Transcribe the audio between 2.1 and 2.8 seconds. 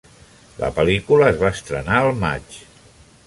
maig.